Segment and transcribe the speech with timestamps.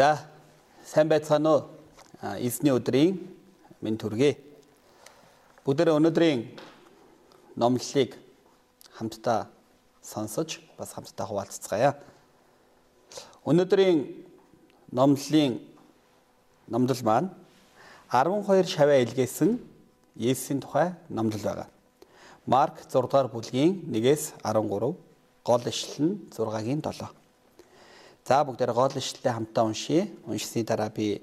[0.00, 0.16] За
[0.80, 1.62] сайн байцгаана уу?
[2.40, 3.18] Эзний өдрийн
[3.84, 4.32] минь төргий.
[5.66, 6.40] Бүгдээ өнөөдрийн
[7.60, 8.16] номлолыг
[8.96, 9.50] хамтдаа
[10.00, 11.92] сонсож бас хамтдаа хуваалцгаая.
[13.44, 14.00] Өнөөдрийн
[14.88, 15.60] номлолын
[16.72, 17.28] номдол маань
[18.08, 19.60] 12 шаваа илгээсэн
[20.16, 21.68] Есүсийн тухай номдол байгаа.
[22.46, 24.96] Марк 6 дугаар бүлгийн 1-ээс 13,
[25.44, 27.19] гол ишлэл нь 6-гийн 7.
[28.24, 30.08] За бүгдээр гол ишлэлээ хамтдаа уншия.
[30.26, 31.22] Уншсны дараа би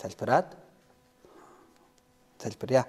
[0.00, 0.56] залбираад
[2.42, 2.86] залбирая.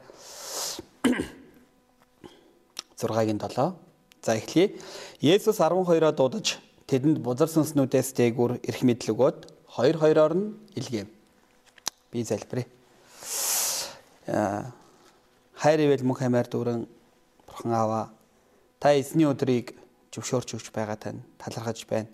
[2.98, 3.76] 6-гийн 7.
[4.22, 4.80] За эхлэе.
[5.22, 9.40] Есүс 12-оо дуудаж тэдэнд бузар сүнснүүдээс дээгүр эрх мэдэл өгөөд
[9.76, 11.08] хоёр хоёроор нь илгээв.
[12.12, 12.68] Би залбирая.
[15.60, 16.88] Хайр ивэл мөнх хамаар дүүрэн
[17.48, 18.06] бурхан аваа.
[18.80, 19.76] Та эзний өдрийг
[20.16, 22.08] зөвшөөрч өгч байгаа тань талархаж байна.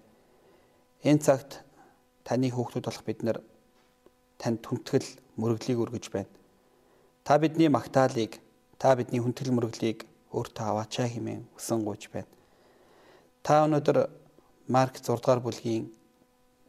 [1.00, 1.64] Энэ цагт
[2.28, 3.40] таны хүүхдүүд болох бид нар
[4.36, 5.08] танд түнтгэл
[5.40, 6.28] мөрөглийг өргөж байна.
[7.24, 8.36] Та бидний магтаалыг,
[8.76, 10.04] та бидний хүндэтгэл мөрөглийг
[10.36, 12.28] өөртөө аваачаа хэмээн хүсэн гуйж байна.
[13.44, 14.12] Та өнөөдөр
[14.68, 15.88] Марк 6 дугаар бүлгийн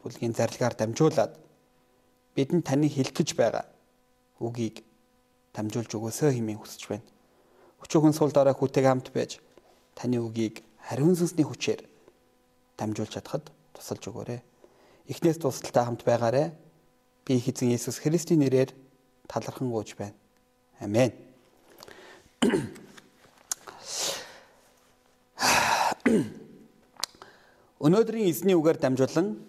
[0.06, 1.34] бүлгийн зарилгаар дамжуулаад
[2.38, 3.66] бидэнд таны хэлэх гэж байгаа
[4.38, 4.86] үгийг
[5.58, 7.06] дамжуулж өгөөсөө хэмээн хүсэж байна.
[7.82, 9.42] Өчөөхөн сул дараа хүүтэйг хамт байж
[9.98, 11.82] таны үгийг хариун сүнсний хүчээр
[12.78, 13.50] дамжуулж чадхад
[13.80, 14.40] тусалж өгөөрэй.
[15.08, 16.52] Эхнээс тусалтай хамт байгаарай.
[17.24, 18.70] Би их эзэн Есүс Христийн нэрээр
[19.26, 20.14] талархан гуйж байна.
[20.78, 21.12] Амен.
[27.80, 29.40] Өнөөдрийн эзний үгээр дамжуулан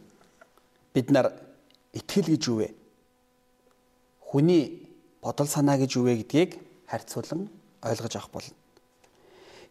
[0.96, 1.36] бид нар
[1.92, 2.72] итгэл гэж юу вэ?
[4.24, 4.88] Хүний
[5.20, 6.56] бодол санаа гэж юу вэ гэдгийг
[6.88, 7.52] харьцуулан
[7.84, 8.56] ойлгож авах болно.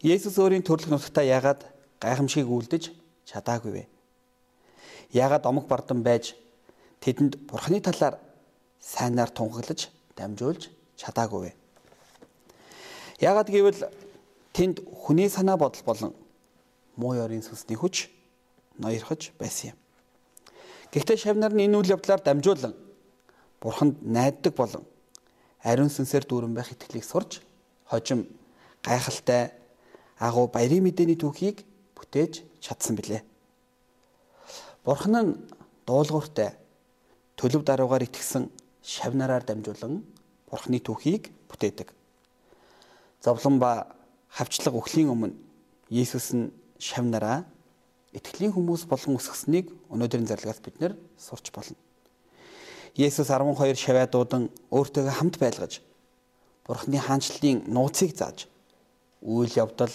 [0.05, 1.65] Есүс өөрийн төрлөх нутагтаа яагаад
[2.01, 2.93] гайхамшиг үлдэж
[3.25, 3.85] чадаагүй вэ?
[5.13, 6.35] Яагаад омог бардан байж
[7.01, 8.19] тэдэнд бурхны талаар
[8.81, 11.53] сайнаар тунгаглаж дамжуулж чадаагүй вэ?
[13.21, 13.81] Яагаад гэвэл
[14.53, 16.13] тэнд хүний санаа бодол болон
[16.97, 18.09] муу ёрийн сүнсний хүч
[18.79, 19.79] ноёрхож байсан юм.
[20.93, 22.75] Гэхдээ шавнар нь энэ үйл явдлаар дамжуулан
[23.61, 24.85] бурханд найддаг болон
[25.63, 27.45] ариун сүнсээр дүүрэн байх итгэлийг сурж
[27.87, 28.27] хожим
[28.83, 29.53] гайхалтай
[30.19, 31.65] агуу баярын мэдээний түүхийг
[31.97, 33.23] бүтээж чадсан билээ.
[34.85, 35.37] Бурхан нь
[35.85, 36.57] дуулууртай
[37.37, 38.49] төлөв даруугаар итгэсэн
[38.81, 40.01] шавнараар дамжуулан
[40.49, 41.93] Бурханы түүхийг бүтээдэг.
[43.21, 43.93] Зовлон ба
[44.33, 45.37] хавчлаг өхлийн өмнө
[45.91, 46.49] Иесус нь
[46.81, 47.45] шавнараа
[48.17, 51.77] итгэлийн хүмүүс болон өсгснийг өнөөдрийн зарлагаас бид нэр сурч болно.
[52.97, 55.85] Есүс 12 шаваа дуудан өөртөөгөө хамт байлгаж
[56.67, 58.49] Бурхны хаанчлалын нууцыг зааж
[59.23, 59.93] үйл явдал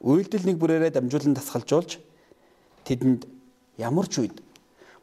[0.00, 2.02] үйлдэл нэг бүрээрээ дамжуулан тасгалжуулж
[2.82, 3.35] тэдэнд
[3.78, 4.42] ямар ч үед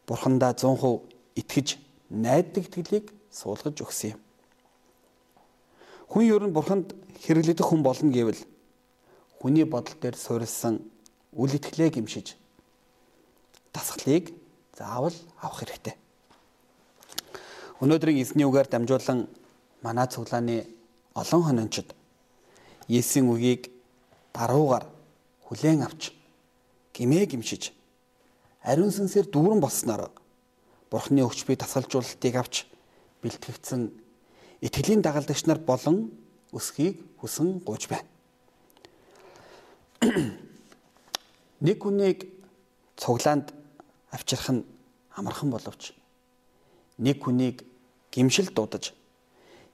[0.06, 1.02] бурхандаа 100%
[1.40, 1.78] итгэж
[2.10, 4.20] найддаг итгэлийг суулгаж өгсөн юм.
[6.10, 6.94] Хүн ер нь бурханд
[7.26, 8.40] хэрэглэдэг хүн болно гэвэл
[9.40, 10.82] хүний бодол дээр суурилсан
[11.32, 12.36] үл итгэлээ гимшиж
[13.74, 14.30] дасгалыг
[14.78, 15.94] заавал авах хэрэгтэй.
[17.82, 19.26] Өнөөдрийн эзний үгээр дамжуулан
[19.82, 20.66] манай цуглааны
[21.14, 21.94] олон хонончид
[22.88, 23.72] Есүсийн үгийг
[24.32, 24.86] даруугаар
[25.48, 26.12] хүлээн авч
[26.94, 27.72] гимээ гимшиж
[28.64, 30.10] ариун сүнсээр дүүрэн болсноор
[30.90, 32.64] Бурхны өгч бий тасалжуулалтыг авч
[33.20, 33.92] бэлтгэгдсэн
[34.64, 36.10] итгэлийн дагалдагч нар болон
[36.54, 38.08] өсхийг хүсэн гуйж байна.
[41.66, 42.30] Нэг хүнийг
[42.96, 43.52] цуглаанд
[44.10, 44.62] авчрах нь
[45.16, 45.92] амархан боловч
[46.98, 47.66] нэг хүнийг
[48.12, 48.94] гимшил дуудаж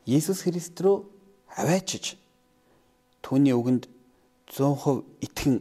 [0.06, 1.04] Иесус Христ рүү
[1.60, 2.16] аваачиж
[3.20, 3.88] түүний үгэнд
[4.48, 5.60] 100% итгэн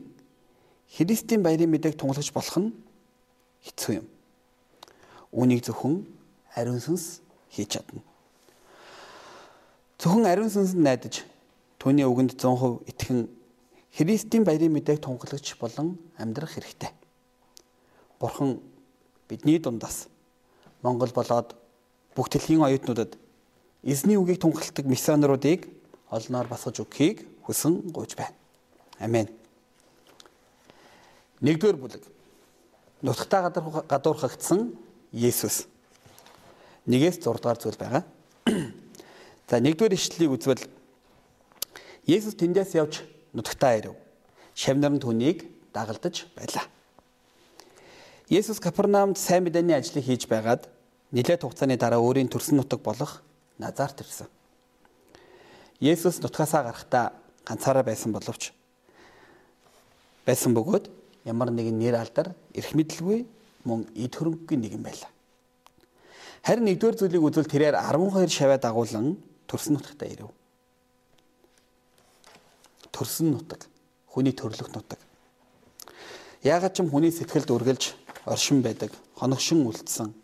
[0.96, 2.72] Христийн баярын мэдээг тунгалагч болох нь
[3.66, 4.08] хэцүү юм.
[5.32, 6.06] Үүнийг зөвхөн
[6.56, 7.22] ариун сүнс
[7.54, 8.02] хийж чадна.
[10.00, 11.24] Зөвхөн ариун сүнсэнд найдаж
[11.80, 13.28] түүний үгэнд 100% итгэн
[13.90, 16.94] Христийн баярын мэдээг тунгалагч болон амьдрах хэрэгтэй.
[18.20, 18.62] Бурхан
[19.28, 20.08] бидний дундаас
[20.82, 21.56] Монгол болоод
[22.16, 23.18] бүх дэлхийн оюутнуудад
[23.84, 25.68] эзний үгийг тунгалдаг миссионеруудыг
[26.10, 28.36] олноор басгаж өгөхийг хүсэн гуйж байна.
[29.00, 29.28] Амен.
[31.42, 32.04] Нэгдүгээр бүлэг
[33.02, 33.50] нутагтаа
[33.88, 34.76] гадуурхагдсан
[35.14, 35.66] Есүс.
[36.86, 38.04] Нэгээс 6 дугаар зүйл байгаа.
[39.50, 40.64] За нэгдүгээр ишлэлийг үзвэл
[42.06, 43.02] Есүс тэндээс явж
[43.34, 43.96] нутагтаа ирэв.
[44.54, 46.66] Шавнар нь түүнийг дагалдаж байлаа.
[48.30, 50.70] Есүс Капернаумд сайн мэдээний ажлыг хийж байгаад
[51.16, 53.24] нэлээд хугацааны дараа өөрийн төрсөн нутаг болох
[53.58, 54.28] Назарт ирсэн.
[55.82, 57.06] Есүс нутгаасаа гарахдаа
[57.48, 58.54] ганцаараа байсан боловч
[60.28, 60.99] байсан бөгөөд
[61.30, 63.20] ямар нэгэн нэр алдар эрх мэдэлгүй
[63.70, 65.12] мөн эд хөрөнгөгийн нэгэн байлаа.
[66.42, 70.32] Харин нэгдүгээр зүйлийг үзвэл тэрээр 12 шаваа дагуулan төрсөн нутагтаа ирэв.
[72.90, 73.68] Төрсөн нутаг,
[74.10, 74.98] хүний төрлөх нутаг.
[76.42, 77.84] Яагаад ч юм хүний сэтгэлд үргэлж
[78.26, 80.16] оршин байдаг, хоногшин үлдсэн,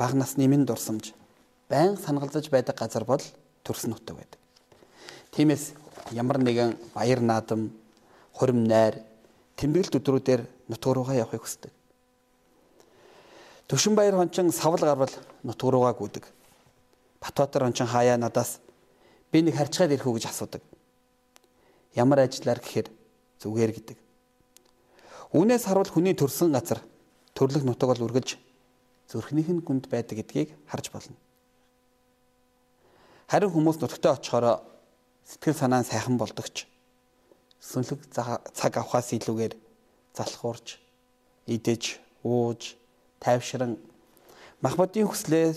[0.00, 1.12] баг насны минь дурсамж,
[1.68, 3.20] байн сангалзаж байдаг газар бол
[3.62, 4.40] төрсөн нутаг байдаг.
[5.36, 5.76] Тиймээс
[6.10, 7.70] ямар нэгэн баяр наадам,
[8.32, 9.04] хурим найр,
[9.56, 11.72] тэмдэглэлт өдрүүдээр нутг руугаа явахыг хүсдэг.
[13.68, 15.12] Төвшинбаяр хончин савл гарвал
[15.42, 16.24] нутг руугаа гүдэг.
[17.20, 18.60] Батбаатар хончин хаяа надаас
[19.32, 20.62] би нэг харьцаад ирэх үү гэж асуудаг.
[21.94, 22.88] Ямар ажиллаар гэхээр
[23.40, 23.98] зүгээр гэдэг.
[25.32, 26.80] Үүнээс харуул хүний төрсэн газар
[27.32, 28.36] төрлөх нутаг бол үргэлж
[29.08, 31.16] зүрхнийх нь гүнд байдаг гэдгийг харж болно.
[33.28, 34.60] Харин хүмүүс нутагтаа очихороо
[35.24, 36.68] сэтгэл санаа нь сайхан болдогч.
[37.62, 39.54] Сүнлэг цаг авахаас илүүгээр
[40.18, 40.82] залхуурч,
[41.46, 42.74] идэж, ууж,
[43.22, 43.78] тайвшран
[44.58, 45.54] мах бодийн хүслээр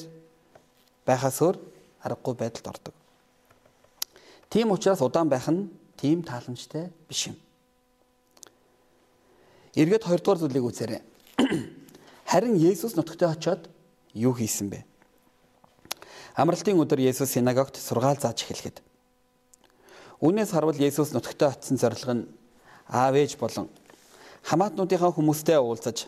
[1.06, 1.57] байхаас өөр
[2.06, 2.94] аргагүй байдалд ордог.
[4.50, 7.38] Тийм учраас удаан байх нь тийм тааламжтай биш юм.
[9.75, 11.01] Эргээд хоёрдугаар зүйлийг үзээрэй.
[12.31, 13.68] Харин Есүс нутагтаа очиод
[14.13, 14.86] юу хийсэн бэ?
[16.38, 18.80] Амралтын өдөр Есүс синагогт сургаал зааж эхлэхэд.
[20.23, 22.23] Үүнээс харвал Есүс нутагтаа очисон зорилго нь
[22.88, 23.67] аав ээж болон
[24.47, 26.07] хамаатнуудынхаа хүмүүстэй уулзаж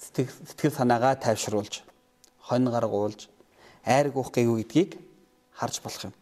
[0.00, 1.84] сэтгэл санаагаа тайвшруулж,
[2.42, 3.28] хонь гаргуулж,
[3.84, 4.90] айр гуух гэйгүү гэдгийг
[5.54, 6.14] харж болох юм.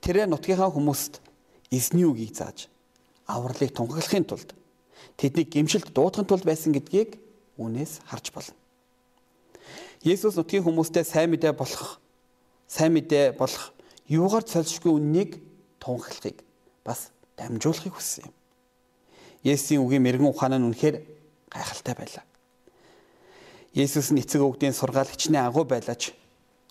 [0.00, 1.20] Тэрээр нутгийнхаа хүмүүст
[1.70, 2.70] эзний үгийг зааж,
[3.26, 4.54] авралыг тунхаглахын тулд
[5.18, 7.18] тэднийг гимшилт дуудахын тулд байсан гэдгийг
[7.58, 8.56] үнээс харж болно.
[10.02, 11.98] Есүс нутгийн хүмүүстэй сайн мэдээ болох
[12.66, 13.72] сайн мэдээ болох
[14.08, 15.40] юугаар цолшгүй үннийг
[15.84, 16.40] тунхаглахыг
[16.84, 18.34] бас дамжуулахыг хүссэн юм.
[19.44, 20.96] Есүсийн үгийн мэрэгэн ухаан нь үнэхээр
[21.52, 22.24] гайхалтай байлаа.
[23.76, 26.16] Есүс нь эцэг өвгдийн сургаалагчны агуу байлаач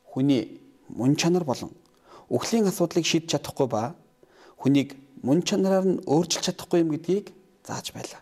[0.10, 0.58] хүний
[0.90, 1.70] мөн чанар болон
[2.34, 3.94] үхлийн асуудлыг шийдэж чадахгүй ба
[4.58, 7.30] хүнийг мөн чанараар нь өөрчилж чадахгүй юм гэдгийг
[7.62, 8.22] зааж байлаа.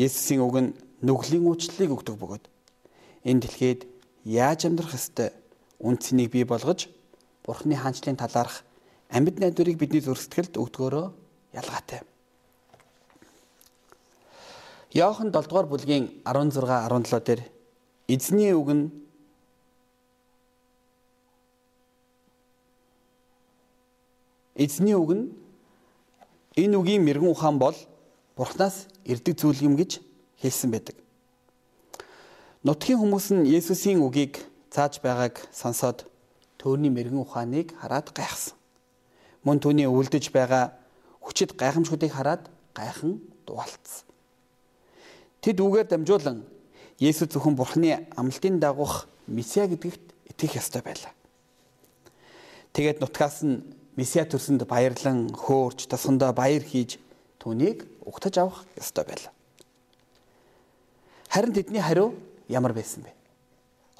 [0.00, 0.74] Есүсийн үг нь
[1.04, 2.44] нүглийн уучлалыг өгдөг бөгөөд
[3.28, 3.80] энэ дэлхийд
[4.24, 5.30] яаж амьдрах ёстой
[5.78, 6.88] үн цэнийг бий болгож
[7.44, 8.64] Бурхны хаанчлалын талаарх
[9.10, 11.06] амьд найдварыг бидний зөрсгөлд өгдгөөрөө
[11.58, 12.00] ялгаатай.
[14.94, 17.40] Иохан 7 дугаар бүлгийн 16 17 дээр
[18.08, 18.84] эзний үг нь
[24.54, 25.34] Эзний үг нь
[26.54, 27.74] энэ үгийн мэрэгэн ухаан бол
[28.38, 29.98] Бурханаас ирдэг зүйл юм гэж
[30.38, 30.94] хэлсэн байдаг.
[32.62, 36.06] Нутгийн хүмүүс нь Есүсийн үгийг зааж байгааг сонсоод
[36.54, 38.54] төөрний мэрэгэн ухааныг хараад гайхсан.
[39.44, 40.72] Мөн түүний үлдэж байгаа
[41.20, 44.08] хүчит гайхамшгуудыг хараад гайхан дуалтсан.
[45.44, 46.44] Тэд үгээр дамжуулан
[46.96, 51.12] Есүс зөвхөн Бурхны амлалтын дагуух Месиа гэдэгт итгэх ёстой байлаа.
[52.72, 53.60] Тэгээд нутгаас нь
[53.96, 56.96] Месиа төрсөнд баярлан хөөрч тосгондоо баяр хийж
[57.38, 59.32] түүнийг угтаж авах ёстой байлаа.
[61.28, 62.14] Харин тэдний хариу
[62.48, 63.12] ямар байсан бэ?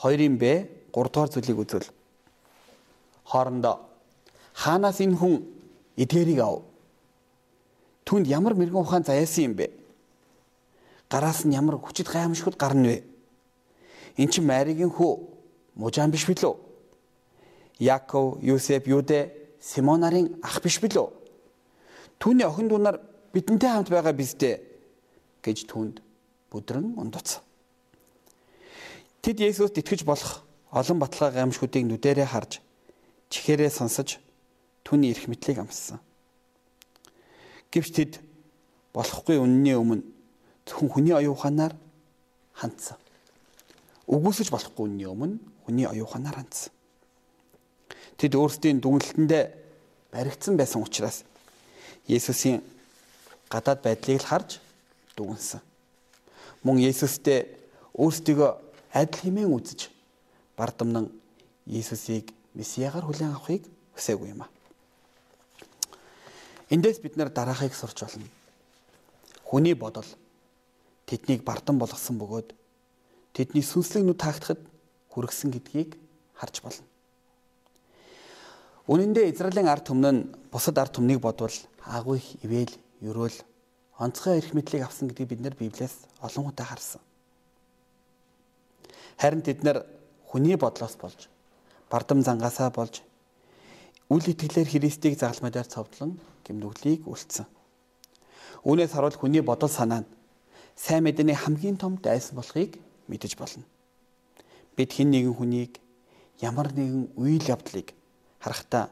[0.00, 0.52] Хоёрын бэ
[0.94, 1.88] 3 дугаар зүйлийг үзвэл
[3.26, 3.93] хоорондоо
[4.54, 5.42] хаанаас энэ хүн
[5.98, 6.62] эдгэрийг ав?
[8.06, 9.84] Түнд ямар мэрэгэн ухаан заяасан юм бэ?
[11.14, 13.04] гараас нь ямар хүчит гаймшгууд гарна вэ?
[14.18, 15.12] Эн чинь Маригийн хүү
[15.78, 16.54] мужаан биш билүү?
[17.78, 19.30] Яков, Юсеф, Юдэ,
[19.60, 21.06] Симон нарын ах биш билүү?
[22.18, 22.98] Түүний охин дүү нар
[23.34, 24.58] бидэнтэй хамт байгаа биз дээ
[25.42, 26.02] гэж түнд
[26.50, 27.38] бүдрэн ундуц.
[29.22, 32.58] Тэд Есүст итгэж болох олон баталгаа гаймшгуудыг нүдэрээ харж
[33.30, 34.18] чихээрээ сонсож
[34.84, 35.98] түүний эрх мэдлийг амссан.
[37.72, 38.12] Гэвч тэд
[38.92, 40.04] болохгүй үнний өмнө
[40.68, 41.74] зөвхөн хүний оюун ухаанаар
[42.54, 43.00] хандсан.
[44.06, 46.72] Үгүйсэж болохгүй үнний өмнө хүний оюун ухаанаар хандсан.
[48.20, 49.44] Тэд өөрсдийн дүнлэлтэндээ
[50.12, 51.24] баригдсан байсан учраас
[52.06, 52.60] Есүсийн
[53.48, 54.60] гадаад байдлыг л харж
[55.16, 55.60] дүгнсэн.
[56.62, 57.48] Мөн Есүстэй
[57.96, 58.50] өөрсдийгөө
[58.92, 59.90] адил хэмээн үзэж
[60.56, 61.10] бардамнан
[61.66, 63.66] Есүсийг Месиагаар хүлээн авахыг
[63.98, 64.48] хүсээгүй юм а.
[66.70, 68.28] Эндээс бид нар дараахыг сурч болно.
[69.44, 70.06] Хүний бодол
[71.04, 72.56] тэднийг бардан болгосон бөгөөд
[73.36, 74.60] тэдний сүнслэг нүд таагдахад
[75.12, 76.00] хүргэсэн гэдгийг
[76.40, 76.86] харж болно.
[78.88, 81.52] Үнэн дээр Израилийн ард түмэн нь бусад ард түмнийг бодвол
[81.84, 83.36] агуу их ивэл, ерөөл,
[84.00, 87.00] онцгой эрх мэдлийг авсан гэдгийг бид нэр Библиэс олон удаа харсан.
[89.20, 89.84] Харин тэд нар
[90.28, 91.28] хүний бодлоос болж,
[91.88, 93.00] бардам зангаасаа болж,
[94.08, 97.46] үл итгэлээр Христийг загалмайдаар цовдлон гимнүглийг үлдсэн.
[98.64, 100.10] Үүнээс харуул хүний бодол санаа нь
[100.76, 103.64] сайн мэдээний хамгийн том дайсан болохыг мэдэж болно.
[104.76, 105.78] бид хэн нэгэн хүнийг
[106.42, 107.94] ямар нэгэн үйл явдлыг
[108.42, 108.90] харахтаа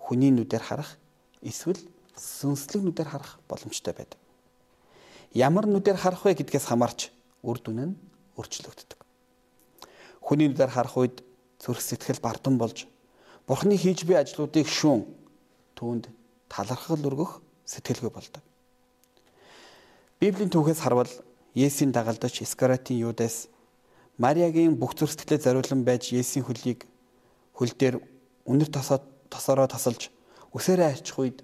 [0.00, 0.96] хүний нүдээр харах
[1.44, 1.80] эсвэл
[2.16, 4.18] сүнслэг нүдээр харах боломжтой байдаг.
[5.36, 7.12] Ямар нүдээр харах вэ гэдгээс хамаарч
[7.44, 7.94] үр дүн нь
[8.40, 9.00] өөрчлөгддөг.
[10.24, 11.20] Хүний нүдээр харах үед
[11.60, 12.88] зүрх сэтгэл бардам болж
[13.48, 15.08] Бурхны хийж буй ажлуудыг шүүн
[15.72, 16.12] түүнд
[16.48, 18.42] талархал өргөх сэтгэлгүй болдог.
[20.18, 21.10] Библийн түүхээс харвал
[21.54, 23.48] Есүсийн дагалдагч Искариотын Юдас
[24.18, 26.88] Мариагийн бүх зүрх сэтгэлээ зориулан байж Есүсийн хөлийг
[27.54, 28.00] хөл дээр
[28.48, 28.98] үнэр тосоо
[29.30, 30.10] тосороо тасалж
[30.56, 31.38] үсээрээ арчих үед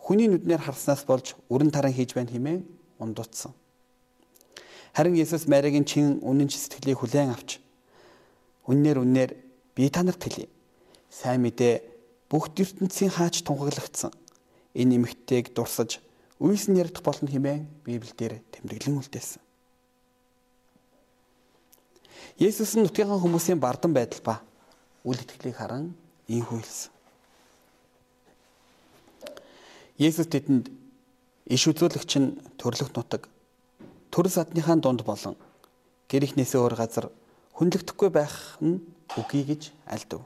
[0.00, 2.60] хүний нүднээр харснаас болж өрн таран хийж байна хэмээн
[2.98, 3.52] ундуудсан.
[4.96, 7.60] Харин Есүс Мариагийн чин үнэн сэтгэлийг хүлээн авч
[8.66, 9.30] үннээр үннээр
[9.76, 10.48] би танарт хэлье.
[11.06, 11.86] Сайн мэдээ
[12.26, 14.21] бүх ертөнцийн хаач тунхаглагдсан
[14.74, 16.00] энэ эмэгтэйг дурсаж
[16.40, 19.42] үйсэн ярдах болно хэмээн Библиэлд тэмдэглэн үлдээсэн.
[22.40, 24.34] Есүс нь нутгийн хүмүүсийн бардан байдал ба
[25.04, 25.94] үл итгэлийг харан
[26.26, 26.90] ийхүү хэлсэн.
[30.00, 30.66] Есүс тэдэнд
[31.46, 33.28] иш үзүүлэгч нь төрлөх нутаг
[34.10, 35.36] төрөл садныхаа дунд болон
[36.08, 37.06] гэр ихнээсээ өөр газар
[37.56, 38.80] хүндлэгдэхгүй байх нь
[39.20, 40.24] үгүй гэж альдав.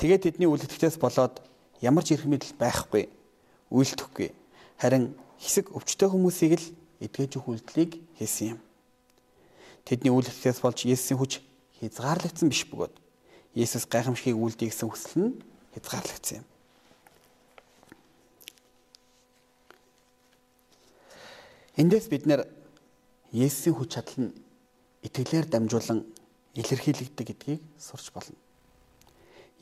[0.00, 1.44] Тэгээд тэдний үл итгэлээс болоод
[1.80, 3.08] ямар ч эрх мэдэл байхгүй
[3.72, 4.30] үйлдэхгүй
[4.76, 6.66] харин хэсэг өвчтөе хүмүүсийг л
[7.00, 8.60] эдгэж өгөх үйлдэлийг хийсэн юм.
[9.88, 11.32] Тэдний үйл хэлээс болж Есүсийн хүч
[11.80, 12.94] хязгаарлагдсан биш бөгөөд
[13.56, 15.40] Есүс гайхамшигыг үйлдэх гэсэн хүсэл нь
[15.72, 16.46] хязгаарлагдсан юм.
[21.80, 22.44] Эндээс бид нэр
[23.32, 24.36] Есүсийн хүч чадал нь
[25.00, 26.04] итгэлээр дамжуулан
[26.52, 28.36] илэрхийлэгддэг гэдгийг сурч болно.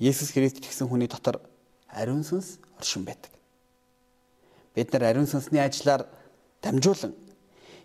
[0.03, 1.39] Есүс Христ итгэсэн хүний дотор
[1.89, 3.31] ариун сүнс оршин байдаг.
[4.75, 6.07] Бид нар ариун сүнсний ажиллаар
[6.63, 7.15] дамжуулан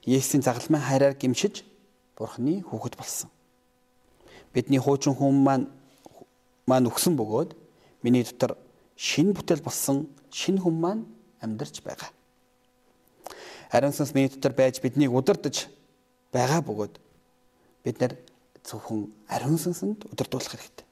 [0.05, 1.63] Есүсийн загалмай хайраар гимшиж
[2.17, 3.29] Бурхны хүүхэд болсон.
[4.53, 5.67] Бидний хуучин хүн маань
[6.67, 7.55] маань өгсөн бөгөөд
[8.03, 8.57] миний дотор
[8.95, 11.05] шин бүтээл болсон шин хүн маань
[11.41, 12.11] амьдарч байгаа.
[13.71, 15.71] Ариун сүнс миний дотор байж биднийг удирдах
[16.33, 16.99] байгаа бөгөөд
[17.83, 18.13] бид нар
[18.63, 20.85] зөвхөн ариун сүнсэнд удирдуулах хэрэгтэй.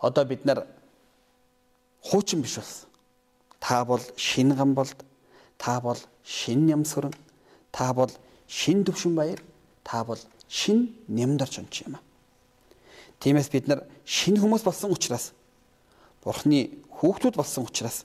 [0.00, 0.66] Одоо бид нар
[2.04, 2.88] хуучин биш болсон.
[3.60, 5.04] Та бол шин гам болд.
[5.58, 7.14] Та бол шин ямсран.
[7.72, 8.10] Та бол
[8.46, 9.42] шин төвшин баяр.
[9.82, 10.18] Та бол
[10.48, 11.96] шин нямдарч онч юм.
[13.20, 15.32] Тиймээс бид нар шин хүмүүс болсон учраас
[16.24, 18.04] Бурхны хүүхдүүд болсон учраас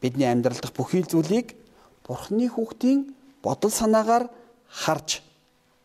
[0.00, 1.56] бидний амьдрал дахь бүхий зүйлийг
[2.04, 4.28] Бурхны хүүхдийн бодол санаагаар
[4.68, 5.24] харж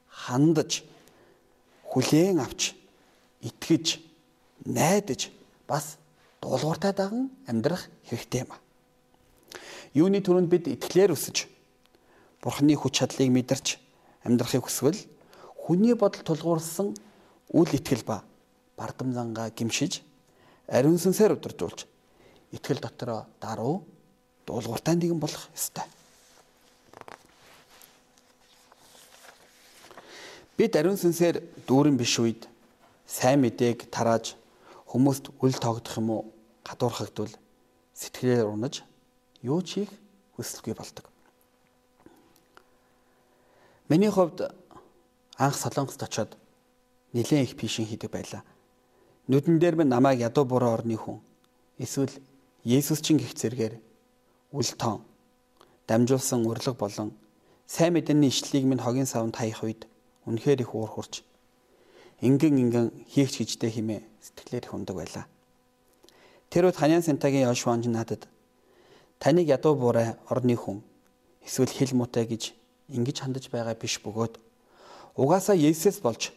[0.07, 0.83] хандаж
[1.87, 2.75] хүлээн авч
[3.39, 3.99] итгэж
[4.67, 5.31] найдаж
[5.67, 5.95] бас
[6.41, 8.51] дуулууртай даган амьдрах хэрэгтэй юм.
[9.93, 11.45] Юуны төрөнд бид итгэлээр өсөж
[12.41, 13.77] Бурхны хүч чадлыг мэдэрч
[14.25, 15.05] амьдрахыг хүсвэл
[15.53, 16.97] хүний бодол тулгуурсан
[17.53, 18.25] үл итгэл ба
[18.73, 20.01] бардам зангаа гимшиж
[20.65, 21.85] ариун сүнсээр өдөржүүлж
[22.57, 23.85] итгэл дотроо даруй
[24.49, 25.85] дуулууртай нэгэн болох ёстой.
[30.57, 32.49] Бид ариун сүнсээр дүүрэн биш үед
[33.05, 34.33] сайн мэдээг тарааж
[34.89, 36.30] хүмүүст үл тоогдох юм уу
[36.63, 37.33] гадуурхагдвал
[37.93, 38.83] сэтгэлээр унаж
[39.41, 39.91] юу ч хийх
[40.35, 41.05] хүсэлгүй болдог.
[43.89, 44.53] Миний хувьд
[45.37, 46.37] анх Солонгост очоод
[47.13, 48.43] нэлээд их пишин хийдэг байлаа.
[49.27, 51.19] Нүдэн дээр минь намайг ядуу буруу орны хүн
[51.77, 52.13] эсвэл
[52.63, 53.75] Есүс чин гих зэргээр
[54.53, 55.01] үл тоон
[55.87, 57.11] дамжуулсан урилга болон
[57.65, 59.87] сайн мэдээний ишлэлийг минь хогийн савнд хаях үед
[60.29, 61.25] үнэхээр их уур хурж
[62.21, 65.25] ингэн ингэн хийх чижтэй химээ сэтгэлээр их ундаг байлаа.
[66.51, 68.27] Тэр үед Ханян Сентагийн Йошуанч надад
[69.23, 70.83] таныг ядуу буурай орны хүн
[71.47, 72.51] эсвэл хэл муутай гэж
[72.91, 74.35] ингэж хандаж байгаа биш бөгөөд
[75.15, 76.35] угаасаа Есүс болж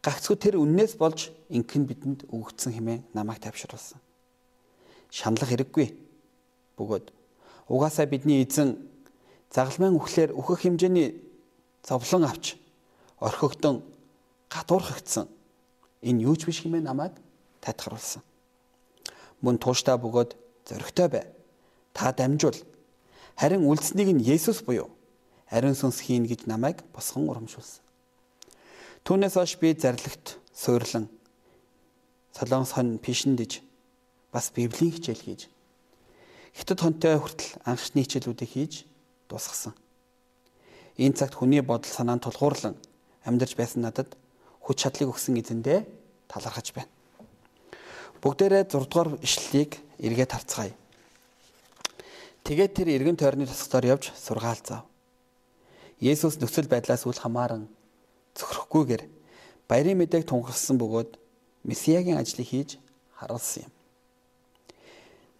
[0.00, 4.00] гагцхүү тэр үннээс болж инхэн бидэнд өгөгдсөн хэмээн намайг тавьшруулсан.
[5.12, 6.00] Шаналх хэрэггүй.
[6.80, 7.12] бөгөөд
[7.68, 8.80] угаасаа бидний эзэн
[9.52, 11.20] загалмайн үхлээр өөхөх хэмжээний
[11.84, 12.56] зовлон авч
[13.20, 13.84] орхигдсон
[14.48, 15.28] гадуурхагдсан
[16.00, 17.12] энэ юу ч биш хэмээн намайг
[17.60, 18.24] тайтгаруулсан.
[19.42, 20.36] Мөн тууштай бөгөөд
[20.70, 21.26] зөрөгтэй бай.
[21.92, 22.56] Та дамжуул.
[23.36, 24.88] Харин үлдснийг нь Есүс буюу
[25.52, 27.84] ариун сүнс хийн гэж намайг босгон урамшуулсан.
[29.04, 31.10] Түүнээс хойш би зарлагт суйрлан
[32.32, 33.60] солонгос хон пишэндэж
[34.32, 35.52] бас библийн хичээл хийж
[36.56, 38.72] хятад хонтой хүртэл анхны хичээлүүдийг хийж
[39.28, 39.76] дуусгасан.
[40.96, 42.76] Энэ цагт хүний бодол санаанд тулгуурлан
[43.28, 44.16] амьдарч байсан надад
[44.64, 45.84] хүч чадлыг өгсөн эзэндээ
[46.32, 46.88] талархаж байна.
[48.22, 50.74] Бүгдээрээ 6 дугаар ишлэлийг эргээд харцгаая.
[52.46, 54.86] Тэгээд тэр эргэн тойрны тосгоор явж сургаалцав.
[55.98, 57.66] Есүс нөхцөл байдлаас үл хамааран
[58.38, 59.02] зөвхөхгүйгээр
[59.66, 61.18] баярын мэдээг тунхагласан бөгөөд
[61.66, 62.78] месиягийн ажлыг хийж
[63.18, 63.72] харуулсан юм.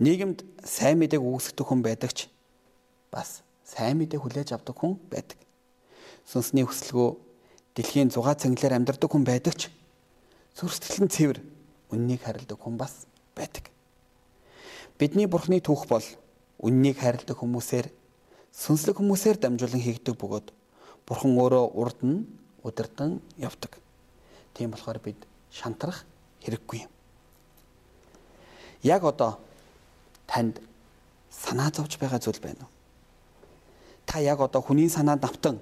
[0.02, 2.26] Нийгэмд сайн мэдээг үүсгэх хүн байдаг ч
[3.14, 5.38] бас сайн мэдээ хүлээж авдаг хүн байдаг.
[6.26, 7.10] Сүнсний хүсэлгөө
[7.78, 9.70] дэлхийн зугаа цэнгэлээр амьдардаг хүн байдаг ч
[10.54, 11.38] зүрх сэтгэл нь цэвэр
[11.92, 13.06] үннийг харилдаг хүн бас
[13.36, 13.68] байдаг.
[14.98, 16.04] Бидний бурхны түүх бол
[16.58, 17.92] үннийг харилдаг хүмүүсээр
[18.52, 20.48] сүнслэг хүмүүсээр дамжуулан хийгдэг бөгөөд
[21.06, 22.26] бурхан өөрөө урд нь
[22.64, 23.76] удирдан явдаг.
[24.56, 25.20] Тийм болохоор бид
[25.52, 26.04] шантрах
[26.40, 26.92] хэрэггүй юм.
[28.82, 29.38] Яг одоо
[30.26, 30.58] танд
[31.30, 32.72] санаа зовж байгаа зүйл байна уу?
[34.06, 35.58] та яг одоо хүний санаанд автан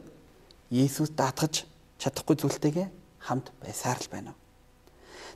[0.71, 1.67] Иесус даатгаж
[1.99, 4.39] чадахгүй зүйлтэйгээ хамт байсаар л байна уу?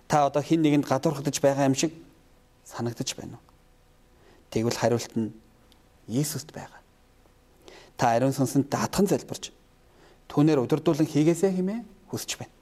[0.09, 1.93] Та одоо хин нэгэнд гадуурхагдж байгаа юм шиг
[2.65, 3.45] санагдаж байна уу?
[4.51, 5.33] Тэгвэл хариулт нь
[6.09, 6.81] Иесуст байгаа.
[7.97, 9.53] Та ариун сүнсэнд даатхан залбирч
[10.29, 12.53] түүнээр удирдуулан хийгээсэй хэмээн хүсэж байна.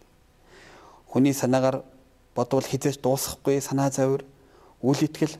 [1.11, 1.83] Хүний санаагаар
[2.35, 4.25] бодвол хизээж дуусахгүй санаа зовир,
[4.81, 5.37] үл итгэл,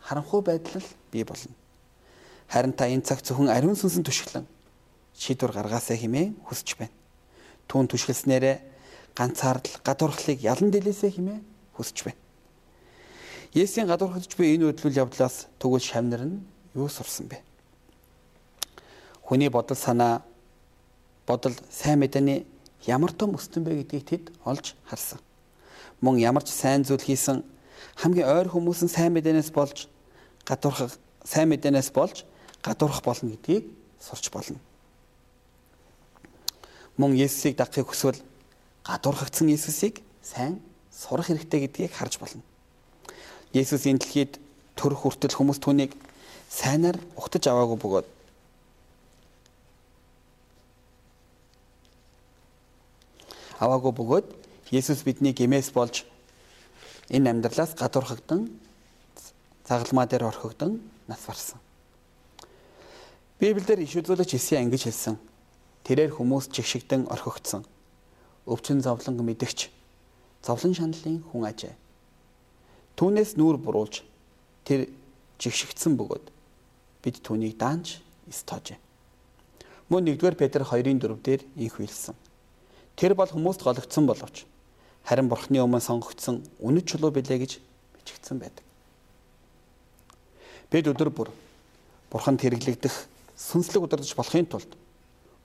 [0.00, 0.82] харанхуй байдал
[1.12, 1.54] бий болно.
[2.48, 4.46] Харин та энэ цаг зөвхөн ариун сүнсэн түшиглэн
[5.16, 6.92] шийдвэр гаргаасаа хэмээн хүсэж байна.
[7.68, 8.56] Түүн түшгэлснээрээ
[9.16, 11.42] ганцаардл гадуурхлыг ялан дэлээсээ хэмээн
[11.78, 12.20] хүсэж байна.
[13.54, 16.42] Есүсийн гадуурхаж буй энэ үйл явдлаас тэгвэл шавнар нь
[16.74, 17.38] юу сурсан бэ?
[19.22, 20.26] Хүний бодол санаа
[21.26, 22.46] бодол сайн мэдээний
[22.86, 25.22] ямар том өстөн бэ гэдгийг тэд олж харсан.
[26.02, 27.46] Мөн ямар ч сайн зүйл хийсэн
[27.94, 29.86] хамгийн ойр хүмүүс нь сайн мэдээнээс болж
[30.42, 32.26] гадуурхах сайн мэдээнээс болж
[32.58, 33.70] гадуурх болно гэдгийг
[34.02, 34.58] сурч болно.
[36.98, 38.18] Мөн Есүсийг дагахыг хүсвэл
[38.84, 40.60] гадуурхагдсан Есүсийг сайн
[40.92, 42.42] сурах хэрэгтэй гэдгийг харж болно.
[43.52, 44.38] Есүс энэ дэлхийд
[44.76, 45.92] төрөх хүртэл хүмүүс түүнийг
[46.50, 48.08] сайнаар ухтаж аваагүй бөгөөд
[53.64, 54.26] аваагүй бөгөөд
[54.74, 56.04] Есүс бидний гэмээс болж
[57.08, 58.50] энэ амьдралаас гадуурхагдан
[59.64, 61.60] загалмаа дээр орхигдсон нас барсан.
[63.40, 65.16] Библиэлд иш үзүүлэгч Исая ингэж хэлсэн.
[65.84, 67.62] Тэрээр хүмүүс жигшигдэн орхигдсон.
[68.46, 69.70] Өвчин зовлон мэдгч
[70.44, 71.74] зовлон шаналлын хүн ажээ.
[73.00, 74.04] Түүнээс нүүр буруулж
[74.68, 74.88] тэр
[75.40, 76.28] жигшигдсэн бөгөөд
[77.00, 78.76] бид түүнийг даанч стожээ.
[79.88, 82.16] Мөн 1-р Петр 2-ын 4-дээр инх хэлсэн.
[82.96, 84.44] Тэр бол хүмүүст гологдсон боловч
[85.04, 87.52] харин бурхны өмнө сонгогдсон үнэт чулуу билээ гэж
[87.96, 88.64] бичигдсэн байдаг.
[90.72, 91.28] Бид өдөр бүр
[92.08, 92.94] бурханд хэрэглэгдэх
[93.36, 94.72] сүнслэг удирдах болохын тулд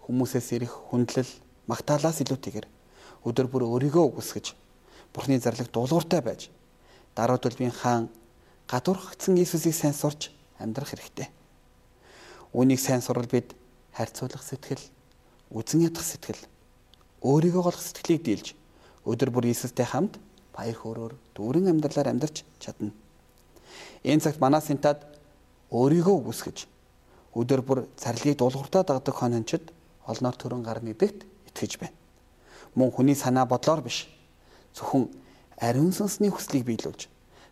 [0.08, 1.32] хүмүүсээс ирэх хүндлэл
[1.68, 2.79] магтаалаас илүүтэйгээр
[3.26, 4.56] өдөр бүр өөрийгөө үгүйсгэж
[5.14, 6.50] Бурхны зарлаг дуулууртай байж
[7.16, 8.10] дараа төлбийн хаан
[8.70, 10.30] гадуурхагдсан Иесусыг сайн сурч
[10.60, 11.28] амьдрах хэрэгтэй.
[12.54, 13.56] Үүнийг сайн сурал бид
[13.94, 14.84] харьцуулах сэтгэл,
[15.50, 16.40] үзэн ядах сэтгэл,
[17.26, 18.48] өөрийгөө голох сэтгэлийг дийлж
[19.04, 20.22] өдөр бүр Иесустэй хамт
[20.54, 22.94] баяр хөөрөөр дүүрэн амьдралаар амьдарч чадна.
[24.06, 25.04] Энэ цагт манай синтад
[25.74, 26.58] өөрийгөө үгүйсгэж
[27.36, 29.74] өдөр бүр царлыг дуулууртаа дагдаг хонончид
[30.06, 31.99] олноор төрөн гарна гэдэгт итгэж байна.
[32.76, 34.08] Мөн хүний санаа бодлоор биш
[34.76, 35.10] зөвхөн
[35.58, 37.08] ариун сүнсний хүслийг биелүүлж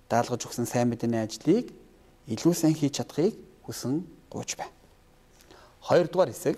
[0.10, 1.72] даалгаж өгсөн сайн мэдээний ажлыг
[2.28, 3.36] илүү сайн хийж чадахыг
[3.68, 4.72] хүсэн гуйж байна.
[5.84, 6.56] Хоёрдугаар хэсэг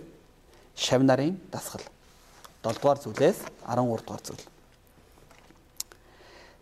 [0.75, 1.81] шав нарын дасгал.
[2.63, 4.45] 7 дугаар зүйлээс 13 дугаар зүйл.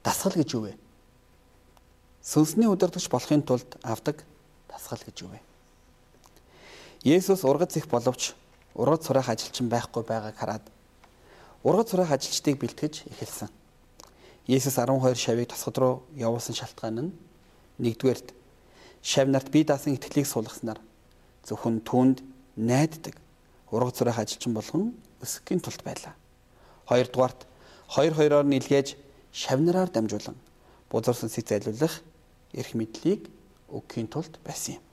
[0.04, 0.74] Дасгал гэж юу вэ?
[2.24, 4.24] Сүнсний удирдагч болохын тулд авдаг
[4.68, 5.40] дасгал гэж юу вэ?
[7.04, 8.36] Есүс ургац их боловч
[8.76, 10.66] ургац сурах ажилчин байхгүй байгааг хараад
[11.63, 13.50] ургац сурах ажилчдыг бэлтгэж эхэлсэн.
[14.48, 17.15] Есүс 12 шавийг тосгод руу явуулсан шалтгаан нь
[17.80, 18.34] нэгдүгээрт
[19.02, 20.80] шав нарт бие даасан итгэлийг суулгаснаар
[21.43, 22.24] зөвхөн түүнд
[22.56, 23.15] найддаг
[23.72, 26.15] ургац сурах ажилчин болгон өсөхийн тулд байлаа.
[26.88, 27.48] Хоёрдугаарт
[27.88, 28.96] хоёр хоёроор нийлгээж
[29.32, 30.36] шав нараар дамжуулан
[30.89, 32.02] бузар сүнсийг зайлуулах
[32.54, 33.28] эрх мэдлийг
[33.67, 34.84] өгөхийн тулд байсан юм.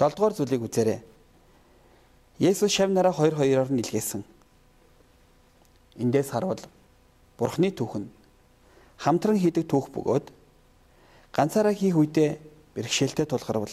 [0.00, 1.00] 7 дугаар зүйлийг үзээрэй.
[2.40, 4.24] Есүс шав нараа 2 2-оор нь илгээсэн.
[6.00, 6.60] Эндээс харуул
[7.36, 8.08] Бурхны түүх нь
[8.96, 10.32] хамтран хийдэг түүх бөгөөд
[11.36, 12.40] ганцаараа хийх үедээ
[12.74, 13.72] бэрхшээлтэй тулгарвал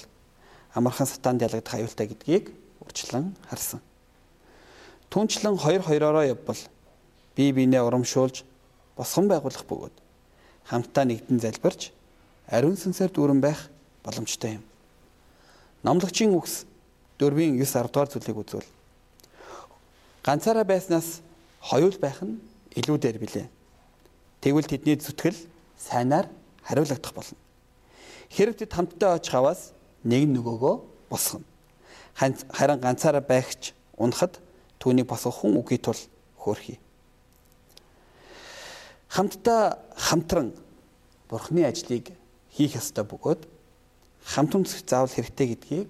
[0.75, 2.51] амархан сатаанд ялагдах аюултай гэдгийг
[2.83, 3.81] урьдчилан харсан.
[5.09, 6.61] Түнчлэн 2 2-ороо явбал
[7.35, 8.43] бие биенээ урамшуулж
[8.95, 9.95] босгон байгуулах бөгөөд
[10.67, 11.91] хамтдаа нэгдэн залбирч
[12.47, 13.69] ариун сүнсээр дүүрэн байх
[14.03, 14.63] боломжтой юм.
[15.83, 16.65] Номлогчийн үгс
[17.19, 18.69] 4-ийн 9 10 дугаар зүйлийг үзвэл
[20.23, 21.21] ганцаараа байснаас
[21.61, 22.39] хоёул байх нь
[22.75, 23.47] илүү дээр билээ.
[24.41, 25.37] Тэгвэл тэдний зүтгэл
[25.77, 26.29] сайнаар
[26.63, 27.37] хариулагдах болно.
[28.29, 30.75] Хэрэг тэд хамтдаа очих аваас нэг нөгөөгөө
[31.09, 31.45] босгоно.
[32.17, 34.39] Харин ганцаараа байхч унахад
[34.79, 35.97] түүнийг босгох хүн үгүй тул
[36.37, 36.79] хөөрхий.
[39.09, 40.53] Хамтдаа хамтран
[41.29, 42.11] Бурхны ажлыг
[42.51, 43.47] хийх ёстой бөгөөд
[44.23, 45.89] хамт үнсэх заавал хэрэгтэй гэдгийг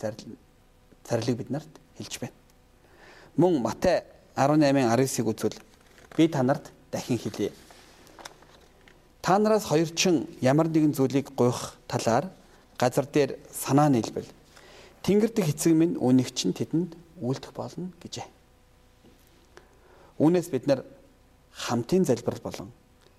[0.00, 2.36] зарлиг бид нарт хэлж байна.
[3.36, 4.04] Мөн Матай
[4.38, 5.58] 18:19-ыг үзвэл
[6.14, 7.50] би та нарт дахин хэлье.
[9.20, 12.30] Та нараас хоёрчин ямар нэгэн зүйлийг гуйх талаар
[12.78, 14.30] газар дээр санаа нийлбэл
[15.02, 18.26] Тэнгэр дэх эцэг минь үүнийг чинь тэдэнд үйлдэх болно гэжээ.
[20.18, 20.84] Үүнээс бид нар
[21.54, 22.68] хамтын залбирал болон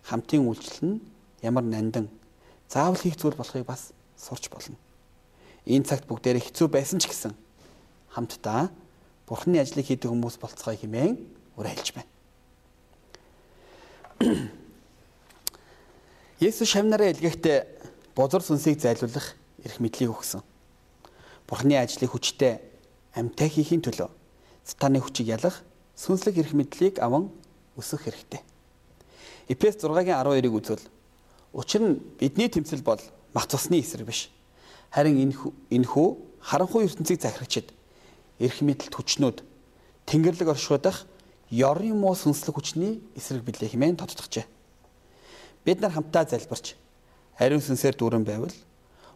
[0.04, 1.02] хамтын үйлчлэл нь
[1.42, 2.08] ямар нандин
[2.68, 4.78] заавал хийх зүйл болохыг бас сурч болно.
[5.66, 7.34] Энэ цагт бүгдээрээ хэцүү байсан ч гэсэн
[8.12, 8.70] хамтдаа
[9.30, 11.14] Бурхны ажлыг хийдэг хүмүүс болцгоо хэмээн
[11.54, 12.10] уриалж байна.
[16.42, 17.58] Есүс шавнараа илгээхдээ
[18.18, 20.42] бузар сүнсийг зайлуулах эрх мэдлийг өгсөн.
[21.46, 22.58] Бурхны ажлыг хүчтэй
[23.14, 24.10] амтай хийхин төлөө
[24.66, 25.62] сатаны хүчийг ялах
[25.94, 27.30] сүнслэг эрх мэдлийг аван
[27.78, 28.42] өсөх хэрэгтэй.
[29.50, 30.86] Эфес 6-гийн 12-ыг үзвэл
[31.54, 33.02] учир нь бидний тэмцэл бол
[33.34, 34.30] мах цусны эсрэг биш.
[34.90, 35.36] Харин энэ
[35.70, 36.08] энэ хүү
[36.42, 37.74] харанхуй ертөнцийг захирагчид
[38.40, 39.38] эрх мэдэлт хүчнүүд
[40.08, 41.06] Тэнгэрлэг оршуудах
[41.52, 44.46] ёрын муу сүнслэг хүчний эсрэг билээ хэмээн тодтогчээ.
[45.66, 46.74] Бид нар хамтдаа залбирч
[47.38, 48.56] ариун сүнсээр дүүрэн байвал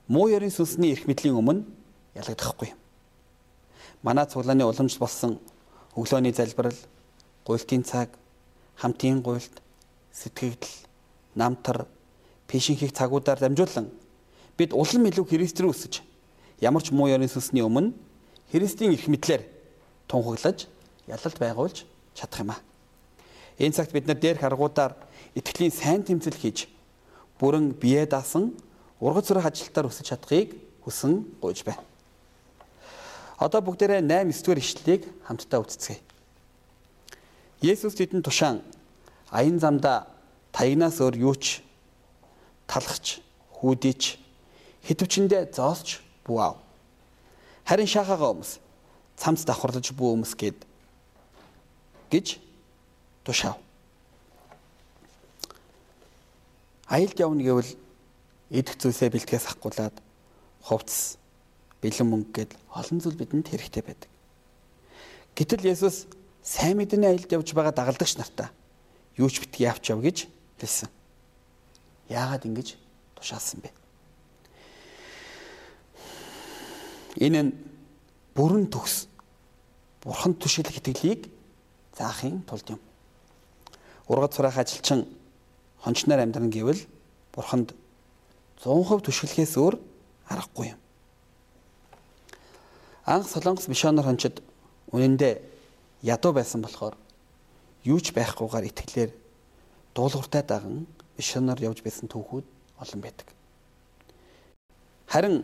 [0.07, 1.65] муу ёрын сүнсний эрх мэдлийн өмнө
[2.13, 2.75] ялагдахгүй.
[4.03, 5.39] Манай цуглааны уламж болсон
[5.95, 6.75] өглөөний залбирал,
[7.45, 8.09] гуйлтын цаг,
[8.75, 9.62] хамтын гуйлт,
[10.12, 10.75] сэтгэгдэл,
[11.36, 11.88] намтар,
[12.47, 13.89] пишинхийг цагуудаар дамжуулан
[14.57, 16.01] бид улам илүү Христ рүү өсөж
[16.62, 17.93] ямар ч муу ёрын сүнсний өмнө
[18.53, 19.41] Христийн эрх мэдлэр
[20.05, 20.69] тунхаглаж
[21.09, 22.61] ялалт байгуулж чадах юм аа.
[23.57, 24.93] Энэ цагт бид нар дээрх аргуудаар
[25.33, 26.69] итгэлийн сайн тэмцэл хийж
[27.41, 28.53] бүрэн бие даасан
[29.01, 30.53] ургац зураг ажилтаар өсөж чадахыг
[30.85, 31.81] хүсэн гуйж байна.
[33.41, 36.05] Одоо бүгдээрээ 8 9 дугаар ишлэлийг хамтдаа үзцгээе.
[37.65, 38.61] Есүс тэдэнд тушаан
[39.33, 40.05] аян замда
[40.53, 41.65] таягнаас өөр юу ч
[42.69, 43.17] талахч,
[43.57, 44.21] хүүдийч,
[44.85, 46.61] хитвчэндээ зоосч бууав.
[47.63, 48.60] Харин шахаага өмс
[49.15, 50.60] цамц давхарлаж бүү өмс гээд
[52.12, 52.39] гэж
[53.23, 53.58] тушаав.
[56.88, 57.71] Аялд явна гэвэл
[58.52, 59.95] идэх зүйлсээ бэлтгэхээс ахгуулаад
[60.62, 61.17] хувцас,
[61.82, 64.12] бэлэн мөнгө гээд олон зүйл бидэнд хэрэгтэй байдаг.
[65.34, 66.06] Гэтэл Есүс
[66.43, 68.52] сайн мэдээний аялд явж байгаа дагалдагч нартаа
[69.17, 70.28] юу ч битгий авч яв гэж
[70.60, 70.89] хэлсэн.
[72.10, 72.78] Яагаад ингэж
[73.15, 73.82] тушаасан бэ?
[77.17, 77.52] Энэ нь
[78.34, 79.08] бүрэн төгс
[80.02, 81.30] бурханд түшиглэх итгэлийг
[81.97, 82.82] заахын тулд юм.
[84.08, 85.06] Ургад сурах ажилчин
[85.84, 86.82] хончноор амьдран гэвэл
[87.34, 87.76] бурханд
[88.63, 89.76] 100% түшиглэхээс өөр
[90.28, 90.80] аргагүй юм.
[93.06, 94.41] Анх Солонгос мишоноор хончид
[94.91, 95.41] үнэндээ
[96.02, 96.95] ядуу байсан болохоор
[97.84, 99.12] юу ч байхгүйгээр итгэлээр
[99.93, 102.45] дуулууртай даган мишоноор явж байсан түүхүүд
[102.80, 103.28] олон байдаг.
[105.08, 105.43] Харин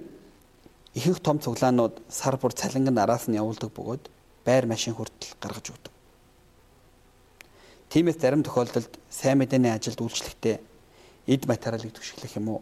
[0.95, 4.09] ихэнх том цуглаанууд сар бүр цалинг нь араас нь явуулдаг бөгөөд
[4.45, 5.93] байр машин хүртэл гаргаж өгдөг.
[7.89, 10.57] Тиймээс зарим тохиолдолд сайн мэдээний ажилд үйлчлэхдээ
[11.29, 12.61] эд материалыг түшиглэх юм уу?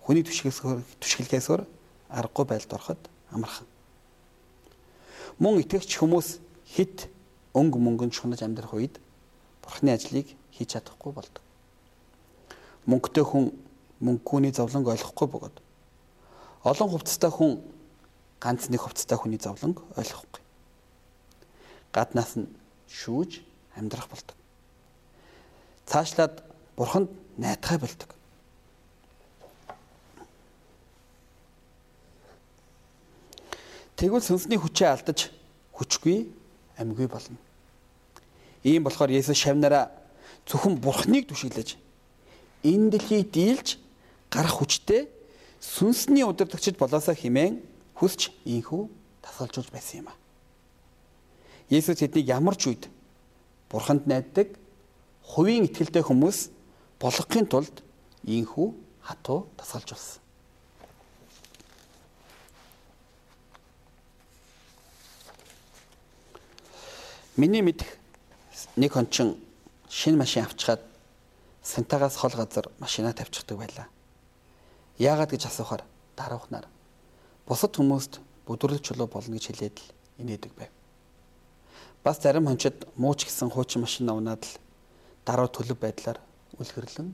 [0.00, 1.62] Хүний түшиглэхээсөөр
[2.08, 3.00] аргагүй байлд ороход
[3.32, 3.68] амархан.
[5.40, 7.08] Мөн итгэгч хүмүүс хит
[7.56, 8.96] өнгө мөнгөнд шунаж амьдрах үед
[9.64, 11.44] бурхны ажлыг хийж чадахгүй болдог.
[12.88, 13.52] Мөнгөтэй хүн
[14.00, 15.56] мөнгөний зовлонг ойлгохгүй бөгөөд
[16.62, 17.58] олон хувцастай хүн
[18.38, 20.42] ганц нэг хувцастай хүний зовлонг ойлгохгүй.
[21.90, 22.50] Гаднаас нь
[22.86, 23.42] шүүж
[23.76, 24.36] амьдрах болдог.
[25.86, 26.42] Цаашлаад
[26.76, 28.10] бурханд найдахай болдог.
[33.98, 35.30] Тэгвэл сүнсний хүчээ алдаж
[35.74, 36.30] хүчгүй
[36.78, 37.38] амьгүй болно.
[38.62, 39.90] Ийм болохоор Есүс шавнараа
[40.46, 41.78] зөвхөн бурхныг түшиглэж
[42.66, 43.78] энэ дэлхийг дийлж
[44.30, 45.06] гарах хүчтэй
[45.62, 47.62] сүнсний удирдагчд болоосаа химэн
[47.94, 48.90] хүсч ийхүү
[49.22, 50.14] тасгалжуулж байсан юм а.
[51.70, 52.90] Есүс тэднийг ямар ч үед
[53.70, 54.58] бурханд найддаг
[55.22, 56.50] хувийн итгэлтэй хүмүүс
[56.98, 57.86] болгохын тулд
[58.26, 58.74] ийхүү
[59.06, 60.18] хатуу тасгалжуулсан.
[67.38, 67.86] Миний мэдх
[68.76, 69.38] нэг хончин
[69.88, 70.82] шинэ машин авчгаад
[71.62, 73.86] Сантагаас хол газар машинаа тавьчихдаг байлаа.
[75.02, 75.82] Яагаад гэж асуухаар
[76.14, 76.70] даруухнаар
[77.42, 79.90] бусад хүмүүст бүдүрлэг чулуу болно гэж хэлээд л
[80.22, 80.70] инээдэг байв.
[82.06, 84.58] Бас зарим хончид мууч гисэн хуучин машин авнаад л
[85.26, 86.22] даруй төлөв байдлаар
[86.54, 87.10] үлгэрлэн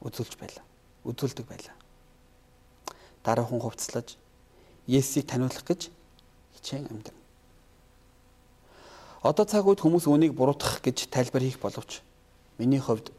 [0.00, 0.64] үзүүлж байлаа.
[1.04, 1.76] Үзүүлдэг байлаа.
[3.24, 4.16] Даруухан хувцлаж
[4.88, 5.92] Есүсийг таниулах гэж
[6.56, 7.12] хичээн амьд.
[9.20, 12.00] Одоо цаг үед хүмүүс үүнийг буруутгах гэж тайлбар хийх боловч
[12.56, 13.12] миний хувьд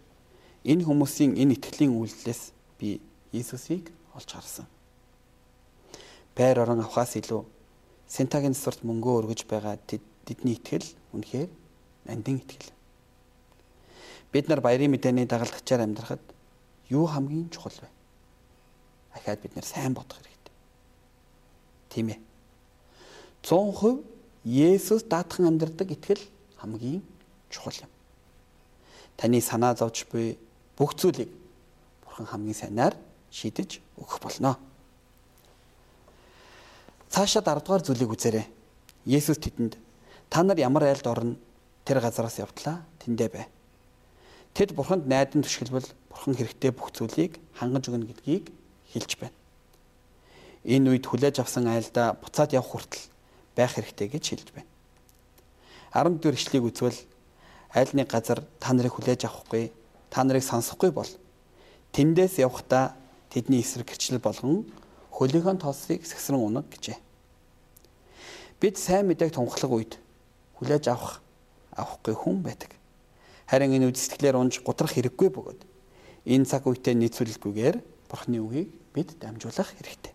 [0.65, 2.41] энэ хүмүүсийн энэ итгэлийн үйлдэлээс
[2.79, 4.65] би Иесусыг олж харсан.
[6.35, 7.45] Байр орон авахаас илүү
[8.09, 11.49] Сентагийн засварт мөнгөө өргөж байгаа тэдний итгэл үнэхээр
[12.09, 12.73] нандин итгэл.
[14.33, 16.23] Бид нар баярын мэдээний дагалдагчаар амьдрахад
[16.89, 17.89] юу хамгийн чухал вэ?
[19.13, 20.55] Ахаад бид нэр сайн бодох хэрэгтэй.
[21.93, 22.19] Тийм ээ.
[23.45, 24.01] 100%
[24.45, 26.23] Есүс даатхан амьдрдаг итгэл
[26.57, 27.05] хамгийн
[27.49, 27.91] чухал юм.
[29.17, 30.39] Таны санаа зовж буй
[30.77, 31.29] бүх зүйлийг
[32.05, 32.95] Бурхан хамгийн сайнаар
[33.31, 34.57] шийдэж өгөх болно.
[37.09, 38.45] Цаашаа 10 дугаар зүйлийг үзээрэй.
[39.05, 39.77] Есүс тэдэнд
[40.29, 41.35] та нар ямар айлд орно
[41.85, 43.45] тэр газараас явтлаа тэндэ бай.
[44.53, 48.53] Тэд бурханд найдан түшгэлбэл бурхан хэрэгтэй бүх зүйлийг хангаж өгнө гэдгийг
[48.93, 49.37] хэлж байна.
[50.65, 53.09] Энэ үед хүлээж авсан айлдаа буцаад явах хүртэл
[53.55, 54.69] байх хэрэгтэй гэж хэлж байна.
[55.93, 56.99] 14 ишлэгийг үзвэл
[57.73, 59.71] нэг газар та нарыг хүлээж авахгүй,
[60.09, 61.09] та нарыг сонсохгүй бол
[61.93, 62.98] тэндээс явахдаа
[63.29, 64.65] тэдний эсрэг гэрчлэл болгон
[65.13, 66.97] хөлийнхөө тоосыг сэгсрэн унаг гэжээ.
[68.59, 69.93] Бид сайн мэдээг тунхлах үед
[70.57, 71.21] хүлээж авах
[71.77, 72.75] авахгүй хүн байдаг.
[73.47, 75.61] Харин энэ үдсэтгэлээр унж гутрах хэрэггүй бөгөөд
[76.27, 77.77] энэ цаг үедээ нийцүүлэлгүйгээр
[78.09, 80.13] Бурхны үгийг бид дамжуулах хэрэгтэй.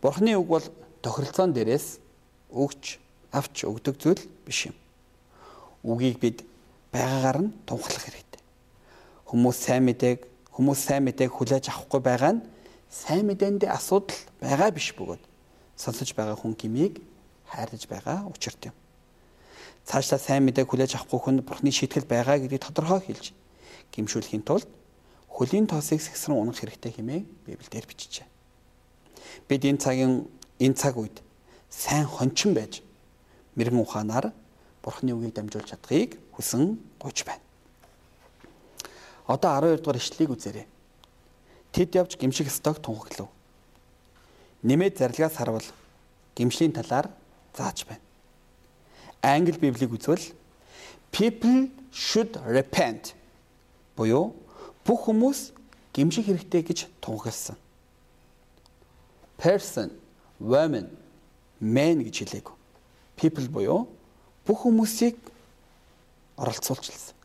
[0.00, 0.66] Бурхны үг бол
[1.00, 1.98] тохиролцоон дээрээс
[2.52, 3.00] өгч
[3.32, 4.76] авч өгдөг зүйл биш юм.
[5.82, 6.44] Үгийг бид
[6.92, 8.40] байгаагаар нь тунхлах хэрэгтэй.
[9.24, 12.44] Хүмүүс сайн мэдээг хүмүүс сайн мэдээг хүлээж авахгүй байгаа нь
[12.88, 15.20] сайн мэдээндээ асуудал байгаа биш бөгөөд
[15.76, 17.04] сонсож байгаа хүн гмийг
[17.44, 18.76] хайрлаж байгаа учирт юм.
[19.84, 23.36] Цаашлаа сайн мэдээг хүлээж авахгүй хүн бурхны шийтгэл байгаа гэдгийг тодорхой хэлж
[23.92, 24.68] гимшүүлэхийн тулд
[25.28, 28.24] хөлийн тоосыг сэгсрэн унах хэрэгтэй хэмээн Библиэлд бичжээ.
[29.44, 30.24] Бид энэ цагийн
[30.56, 31.20] энэ цаг үед
[31.68, 32.80] сайн хончин байж
[33.60, 34.32] мэрэгэн ухаанаар
[34.80, 37.45] Бурхны үгийг дамжуулж чадахыг хүсэн гуйж байна.
[39.26, 40.66] Одоо 12 дугаар ишлэлийг үзээрэй.
[41.72, 43.28] Тэд явж гимших сток тунхаглав.
[44.62, 45.66] Нэмээд зарлагаас харвал
[46.34, 47.10] гимшлийн талаар
[47.56, 48.02] зааж байна.
[49.22, 50.22] Англи библийг үзвэл
[51.10, 53.14] people should repent
[53.96, 54.34] буюу
[54.86, 55.52] бүх хүмүүс
[55.92, 57.56] гимших хэрэгтэй гэж тунхагласан.
[59.38, 59.90] person,
[60.40, 60.88] women
[61.60, 62.48] men гэж хэлээг.
[63.16, 63.88] People буюу
[64.44, 65.16] бүх хүмүүсийг
[66.36, 67.16] оролцуулчихсан.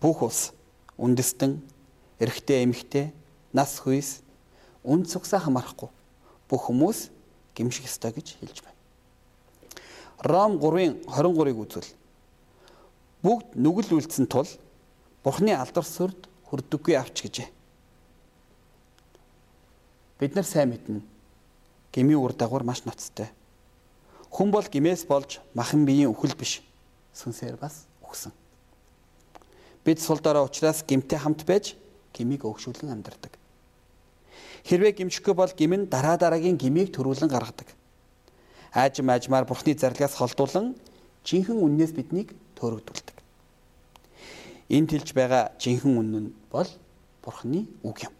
[0.00, 0.52] Бүх улс
[1.02, 1.58] үндэстэн,
[2.22, 3.10] эрэгтэй эмэгтэй,
[3.50, 4.22] нас хүйс,
[4.86, 5.90] үн цугсаа хамаарахгүй
[6.46, 7.10] бүх хүмүүс
[7.58, 8.78] гимших ёстой гэж хэлж байна.
[10.22, 11.90] Ром 3-ын 23-ыг үзвэл
[13.22, 14.46] бүгд нүгэл үлдсэн тул
[15.22, 17.48] Бурхны алдар сүрд хүрдэггүй авч гэжээ.
[20.18, 21.00] Бид нар сайн мэднэ
[21.94, 23.30] гмийн үр дагавар маш ноцтой.
[24.30, 26.62] Хүн бол гмээс болж махан биеийн үхэл биш.
[27.14, 28.32] Сүнсээр бас үхсэн.
[29.84, 31.74] Бид сул дорой учраас гимтэй хамт байж
[32.14, 33.34] гмийг өгшүүлэн амьдардаг.
[34.64, 37.66] Хэрвээ гимшихгүй бол гим нь дараа дараагийн гмийг төрүүлэн гаргадаг.
[38.72, 40.76] Аажим аажмаар бурхны зарлагаас холдуулан
[41.26, 43.16] жинхэнэ үннээс биднийг төөрөгдүүлдэг.
[44.70, 46.70] Энд хэлж байгаа жинхэнэ үнэн нь бол
[47.22, 48.14] бурхны үг юм.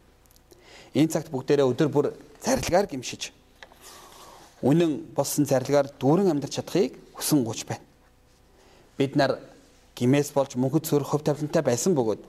[0.98, 2.07] Энэ цагт бүгдээрээ өдөр бүр
[2.42, 3.31] зарлагаар гимшиж
[4.62, 7.83] үнэн болсон зарлагаар дүүрэн амьдарч чадахыг хүсэн гуйж байна.
[8.98, 9.38] Бид нар
[9.96, 12.22] гимээс болж мөнхөд сөрөх хөв тавилантай байсан бөгөөд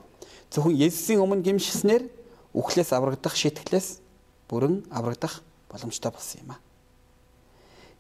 [0.52, 2.04] зөвхөн Есүсийн өмнө гимшснээр
[2.54, 4.04] үхлээс аврагдах шитгэлээс
[4.52, 6.58] бүрэн аврагдах боломжтой болсон юм а.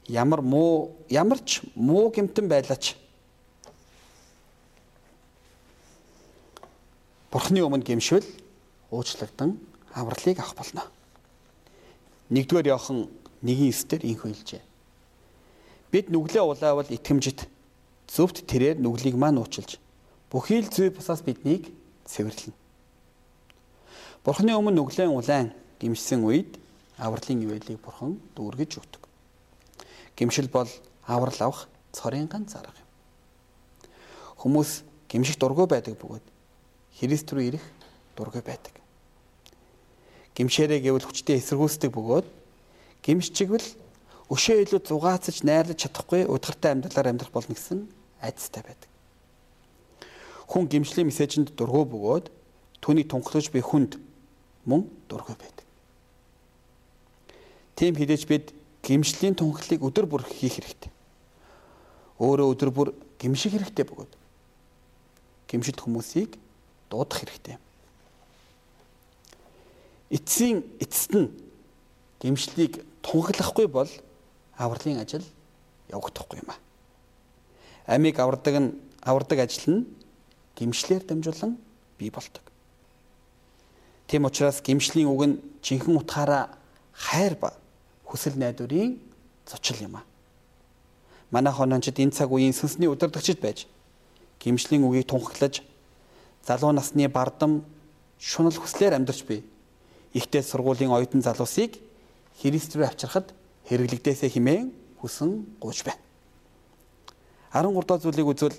[0.08, 2.96] Ямар муу ямар ч муу гимтэн байлаач
[7.34, 8.28] Бурхны өмнө гимшвэл
[8.92, 9.58] уучлагдсан
[9.94, 10.84] авралыг авах болно.
[12.30, 13.10] Нэгдүгээр Иохан
[13.42, 14.62] 1-9 дээр инхүү хэлжээ.
[15.90, 17.50] Бид нүглээ улаавал итгэмжит
[18.14, 19.82] зөвхт тэрээр нүглийг маань уучилж
[20.30, 21.74] бүхий л зүй бусаас биднийг
[22.06, 22.54] цэвэрлэнэ.
[24.22, 25.50] Бурхны өмнө нүглэн улаан
[25.82, 26.62] гимшсэн үед
[27.02, 29.04] авралын ивэлийг бурхан дүүргэж өгдөг.
[30.14, 30.70] Гимшил бол
[31.10, 32.90] аврал авах цорын ганц арга юм.
[34.38, 36.26] Хүмүүс гимших дургүй байдаг бөгөөд
[36.98, 37.66] Христ рүү ирэх
[38.14, 38.74] дургүй байдаг.
[40.38, 42.28] Гимшээрээ гэвэл хүчтэй эсэргүүцдэг бөгөөд
[43.02, 43.68] гимшчихвэл
[44.34, 47.86] өшөө илүү зугаацж найрлаж чадахгүй удгартай амьдралаар амьдрах болно гэсэн
[48.24, 48.90] айцтай байдаг.
[50.48, 52.32] Хүн гимшлийн мессежинд дургу бөгөөд
[52.80, 54.00] түүнийг тунхлаж буй хүнд
[54.64, 55.66] мөн дургүй байдаг.
[57.76, 60.92] Тийм хідэж бид гимшлийн тунхлыг өдөр бүр хийх хэрэгтэй.
[62.24, 64.14] Өөрөө өдөр бүр гимших хэрэгтэй бөгөөд
[65.48, 66.38] гимшилт хүмүүсийг
[66.90, 67.58] дуудах хэрэгтэй.
[70.10, 71.30] Эцсийн эцэст нь
[72.22, 73.90] гимшлийг тунхаглахгүй бол
[74.58, 75.26] авралын ажил
[75.90, 76.63] явагдахгүй юм а.
[77.86, 79.88] Амийг авардаг нь авардаг ажил нь
[80.56, 81.58] гимшлэр дамжуулан
[81.98, 82.42] бий болдог.
[84.08, 86.50] Тийм учраас гимшлийн үг нь жинхэнэ утгаараа
[86.94, 87.54] хайр ба
[88.06, 89.00] хүсэл найдварын
[89.46, 90.04] зочил юм а.
[91.32, 93.68] Манай хонончид энэ цаг үеийн сүнсний удирдагчид байж
[94.40, 95.64] гимшлийн үгийг тунхаглаж
[96.46, 97.66] залуу насны бардам
[98.20, 99.44] шунал хүслээр амьдарч буй
[100.14, 101.80] ихтэй сургуулийн оюутан залуусыг
[102.40, 103.34] Христ рүү авчрахад
[103.70, 106.02] хэрэглэгдээсэ химэн хүсэн гууж байна.
[107.54, 108.58] 13 дахь зүйлийг үзвэл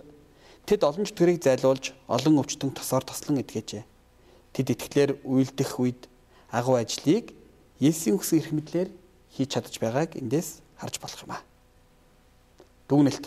[0.70, 3.82] тэд олон чөтгөрийг зайлуулж олон өвчтөн тосоор тослон эдгэжээ.
[4.54, 6.06] Тэд итгэлээр үйлдэх үед
[6.54, 7.34] агуу ажлыг
[7.82, 8.88] Есүсийн хүссэн эрх мэдлэр
[9.34, 11.42] хийж чадаж байгааг эндээс харж болох юм аа.
[12.86, 13.26] Дүгнэлт.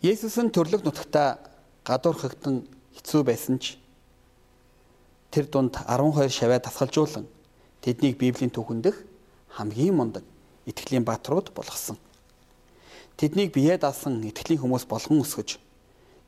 [0.00, 1.44] Есүс нь төрлөх нутагта
[1.84, 2.64] гадуур хагдан
[2.96, 3.76] хэцүү байсан ч
[5.28, 7.28] тэр дунд 12 шаваа тасгалжуулан
[7.84, 8.96] тэднийг Библийн түүхэн дэх
[9.60, 10.24] хамгийн мундаг
[10.64, 12.00] итгэлийн бааtruуд болгосон.
[13.20, 15.60] Тэднийг бие даасан итгэлийн хүмүүс болгон өсгөж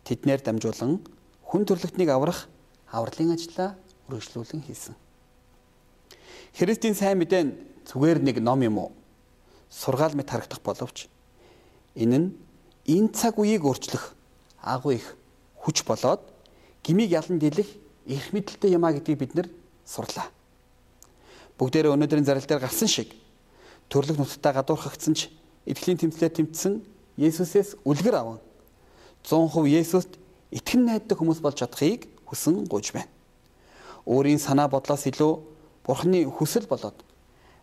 [0.05, 1.01] тэднэр дамжуулан
[1.41, 2.53] хүн төрлөختнийг аврах
[2.93, 3.81] авралын ажлаа
[4.13, 4.93] үргэлжлүүлэн хийсэн.
[6.53, 7.57] Христийн сайн мэдээ нь
[7.89, 8.93] зүгээр нэг ном юм уу?
[9.73, 11.09] Сургаал мэт харагдах боловч
[11.97, 12.29] энэ нь
[12.85, 14.13] энэ цаг үеийг өөрчлөх
[14.61, 15.17] агуу их
[15.65, 16.21] хүч болоод
[16.85, 17.73] гмиг ялан дийлэх
[18.05, 19.49] эрх мэдэлтэй юмаа гэдгийг бид нэр
[19.89, 20.29] сурлаа.
[21.57, 23.17] Бүгдээрээ өнөөдрийн зарил дээр гарсан шиг
[23.89, 25.33] төрлөх нутагтаа гадуурхагдсан ч
[25.67, 26.83] итгэлийн тэмцлээр тэмцсэн
[27.17, 28.41] Есүсээс үлгэр аван
[29.23, 30.19] 100% Есүст
[30.51, 33.11] итгэн найддаг хүмүүс болж чадахыг хүсэн гуйж байна.
[34.07, 35.33] Өөрийн санаа бодлоос илүү
[35.87, 36.99] Бурхны хүсэл болоод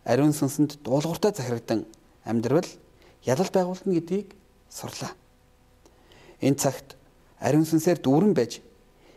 [0.04, 1.84] ариун сүнсэнд дуулууртай захирагдан
[2.24, 2.66] амьдрал
[3.24, 4.32] ялал байгуулна гэдгийг
[4.68, 5.12] сурлаа.
[6.40, 6.96] Энэ цагт
[7.40, 8.60] ариун сүнсээр дүүрэн байж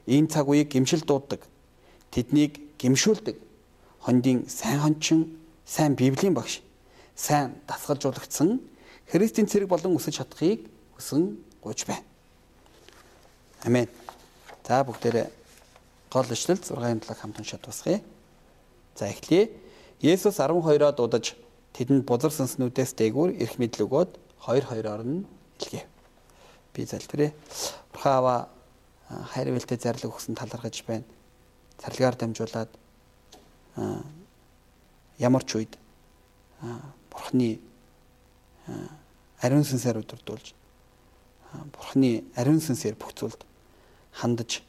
[0.08, 1.44] энэ цаг үеийг гимшил дууддаг.
[2.12, 3.40] Тэднийг гимшүүлдэг.
[4.04, 6.62] Хондын сайн хончин, сайн библийн багш,
[7.16, 8.60] сайн дасгалжуулагдсан
[9.14, 10.66] Христийн цэрэг болон өсөж чадахыг
[10.98, 12.02] хүсэн гуйж байна.
[13.62, 13.86] Амен.
[14.66, 15.30] За бүгдээрээ
[16.10, 18.02] гол ишлэл 6-7 хамтан шатвасгая.
[18.98, 19.54] За эхлэе.
[20.02, 21.38] Есүс 12-оо дуудаж
[21.78, 24.12] тэдэнд бузар сүнснүүдээс дээгүүр эрх мэдэл өгөөд
[24.50, 25.30] хоёр хоёроор нь
[25.62, 25.86] илгээв.
[26.74, 27.38] Би залбирая.
[27.94, 28.50] Бурхаава
[29.30, 31.06] хайр вэлтэй зарлаг өгсөн талархаж байна.
[31.78, 32.72] Царлагаар дамжуулаад
[35.22, 35.78] ямар ч үед
[37.14, 37.62] Бурхны
[39.44, 40.56] ариун сүнсээр удирдуулж
[41.76, 43.44] Бурхны ариун сүнсээр бүх зүйлд
[44.16, 44.64] хандаж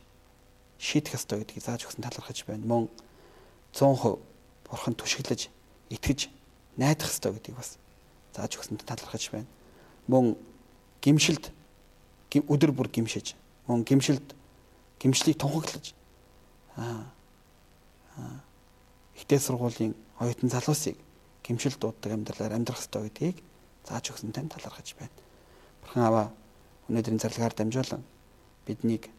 [0.77, 2.67] шийдэх ёстой гэдгийг зааж өгсөн талархаж байна.
[2.67, 2.83] Мөн
[3.73, 4.19] 100%
[4.69, 5.49] Бурхан түшиглэж
[5.89, 6.29] итгэж
[6.77, 7.79] найдах ёстой гэдгийг бас
[8.37, 9.49] зааж өгсөн талархаж байна.
[10.11, 10.37] Мөн
[11.01, 11.49] гимшилд
[12.35, 13.39] өдөр бүр гимшиж,
[13.71, 14.35] мөн гимшилд
[14.99, 15.95] гимшлийг тунхаглаж
[16.77, 17.07] аа
[19.15, 20.99] ихтэй сургуулийн оюутан залуусыг
[21.43, 23.39] гимшил дууддаг амьдралаар амьдрах ёстой гэдгийг
[23.85, 25.13] зааж өгсөн тань талархаж байна.
[25.83, 26.27] Бурхан аваа
[26.89, 28.03] өнөөдрийн зарлагаар дамжуулан
[28.67, 29.11] биднийг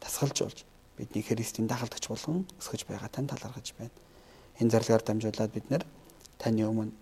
[0.00, 0.64] тасгалжуулж
[0.96, 3.90] бидний Христийн дагалдагч болгон өсгөж байгаа тань талархаж байна.
[4.60, 5.84] Энэ зарлагаар дамжуулаад бид нэр
[6.38, 6.92] таны өмнө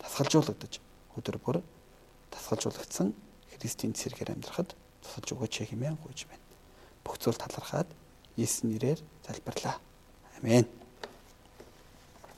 [0.00, 0.80] тасгалжуулагдаж
[1.16, 1.60] өдөр бүр
[2.32, 3.14] тасгалжуулагдсан
[3.56, 6.44] Христийн цэргээр амьдрахад тусалж өгөөч хэмээн гуйж байна.
[7.04, 7.88] Бүх зүйл талархаад
[8.36, 9.80] Есүс нэрээр залбирлаа.
[10.36, 10.85] Амен.